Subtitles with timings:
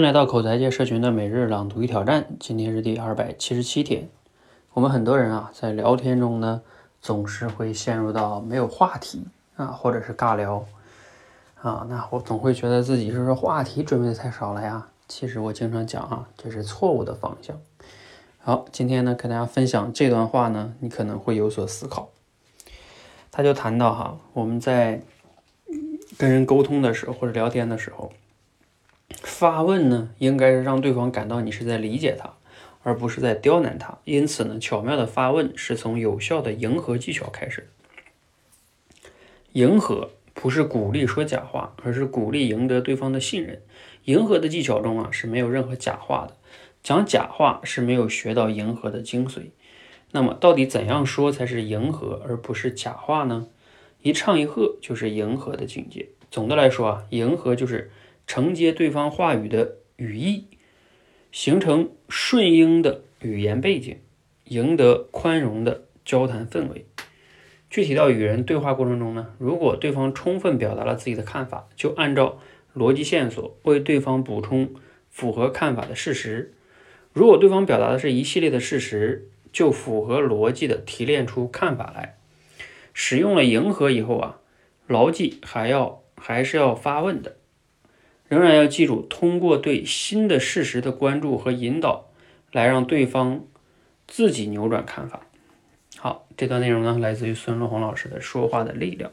[0.00, 4.08] 来到口才界社群的每日朗读与挑战，今天是第二百七十七天。
[4.72, 6.62] 我们很多人啊，在聊天中呢，
[7.02, 9.26] 总是会陷入到没有话题
[9.56, 10.64] 啊，或者是尬聊
[11.60, 11.86] 啊。
[11.90, 14.88] 那我总会觉得自己是说话题准备的太少了呀。
[15.06, 17.60] 其实我经常讲啊，这是错误的方向。
[18.38, 22.08] 好，今天呢，跟大家分享这段话呢，你可能会有所思考。
[23.30, 25.02] 他就谈到哈，我们在
[26.16, 28.10] 跟人沟通的时候或者聊天的时候，
[29.22, 32.34] 发问呢，应该是让对方感到你是在理解他，
[32.82, 33.98] 而不是在刁难他。
[34.04, 37.68] 因此呢，巧妙的发问是从有效的迎合技巧开始。
[39.52, 43.60] 迎合不是鼓励说假话，而是鼓励赢得对方的信任。
[44.04, 46.36] 迎合的技巧中啊，是没有任何假话的。
[46.82, 49.50] 讲假话是没有学到迎合的精髓。
[50.12, 53.48] 那么，到底怎样说才是迎合，而不是假话呢？
[54.02, 56.08] 一唱一和就是迎合的境界。
[56.30, 57.90] 总的来说啊，迎合就是
[58.30, 60.44] 承接对方话语的语义，
[61.32, 63.98] 形成顺应的语言背景，
[64.44, 66.86] 赢得宽容的交谈氛围。
[67.68, 72.38] 具体到与人对话过程中呢，如果对方充分表达了自己的看法，就按照
[72.72, 74.76] 逻辑线索为对方补充
[75.08, 76.52] 符合看法的事实；
[77.12, 82.16] 如果对方表达的是一系列的事实，就符合逻辑的提炼出看法来。
[82.94, 84.38] 使用了迎合以后啊，
[84.86, 87.38] 牢记还要还是要发问的，
[88.30, 92.06] 仍然要记住通过对新的事实的关注和引导，
[92.52, 93.44] 来让对方
[94.06, 95.26] 自己扭转看法。
[95.98, 99.10] 好，这段内容呢来自于孙乐红老师的《说话的力量》。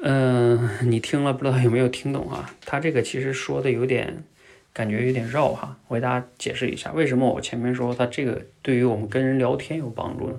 [0.00, 2.54] 嗯，你听了不知道有没有听懂啊？
[2.64, 4.24] 他这个其实说的有点。
[4.70, 10.38] 感觉有点绕哈，我给大家解释一下，为什么我前面说他这个对于我们跟人聊天有帮助呢？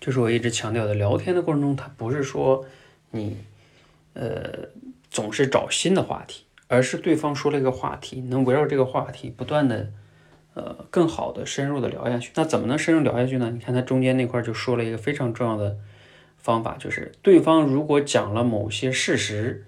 [0.00, 2.66] 就是我一直强调的，聊天的过程中，他不是说
[3.12, 3.36] 你
[4.14, 4.55] 呃
[5.16, 9.90] 总是找新的话题，而是对方说了一个话题，能围绕这个话题不断的
[10.52, 12.30] 呃更好的深入的聊下去。
[12.34, 13.50] 那怎么能深入聊下去呢？
[13.50, 15.78] 你看他中间那块就说了一个非常重要的
[16.36, 19.64] 方法，就是对方如果讲了某些事实，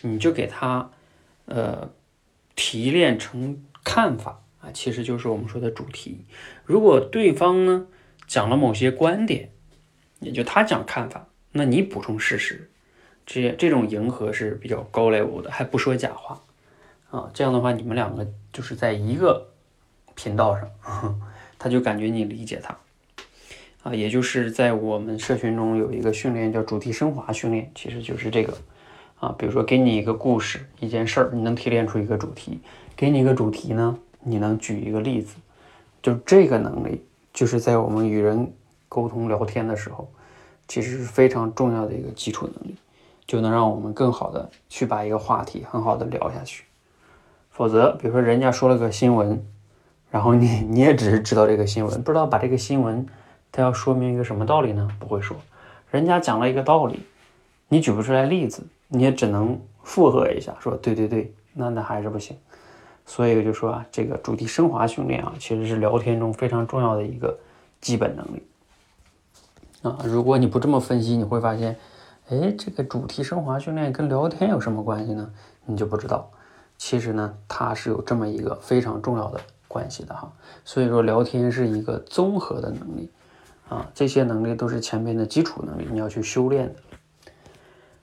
[0.00, 0.90] 你就给他
[1.44, 1.90] 呃。
[2.54, 6.26] 提炼成看法啊，其实就是我们说的主题。
[6.66, 7.86] 如果对方呢
[8.26, 9.50] 讲了某些观点，
[10.20, 12.70] 也就他讲看法，那你补充事实，
[13.26, 16.40] 这这种迎合是比较高 level 的，还不说假话
[17.10, 17.30] 啊。
[17.32, 19.48] 这样的话，你们两个就是在一个
[20.14, 21.20] 频道上，
[21.58, 22.76] 他就感觉你理解他
[23.82, 23.94] 啊。
[23.94, 28.54] 也就是在我们社群中有一个训练叫主题升华训练，其实就是这个。
[29.20, 32.58] 啊，比如说给你一个故事，一件事儿，你能提炼出一个主题；
[32.96, 35.36] 给你一个主题呢，你能举一个例子。
[36.02, 38.52] 就这个能力，就是在我们与人
[38.88, 40.10] 沟通聊天的时候，
[40.66, 42.74] 其实是非常重要的一个基础能力，
[43.32, 46.64] 就能让我们更好的去把一个话题很好的聊下去。
[47.48, 49.42] 否则，比如说人家说了个新闻，
[50.10, 53.06] 然后你你也只是知道这个新闻，不知道把这个新闻
[53.50, 54.86] 它要说明一个什么道理呢？
[54.98, 55.34] 不会说。
[55.90, 57.00] 人家讲了一个道理，
[57.68, 58.62] 你举不出来例子。
[58.88, 62.36] 你也只能附和一下，说对对对，那那还是不行。
[63.06, 67.34] 所以就说啊，这个主题升华训练啊，其实是聊天中非常重要的一个
[67.80, 68.42] 基本能力
[69.80, 69.98] 啊。
[70.04, 71.74] 如果你不这么分析，你会发现，
[72.32, 75.30] 哎，这个主题升华训练跟聊天有什么关系呢？
[75.66, 76.30] 你就不知道。
[76.78, 79.38] 其实呢，它是有这么一个非常重要的
[79.68, 80.32] 关系的哈。
[80.64, 83.10] 所以说，聊天是一个综合的能力
[83.68, 86.76] 啊，这些能力都是前面的基础能力，你要去修炼的。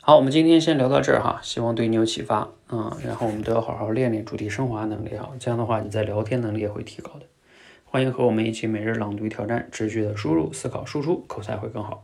[0.00, 2.96] 好，我们今天先聊到这儿哈，希望对你有启发啊。
[3.04, 7.26] 然后我们都要好好练练主题升华能力哈，这样的话你在聊天能力也会提高的。
[7.84, 12.02] 欢迎和我们一起每日朗读挑战，持续的输入、思考、输出，口才会更好。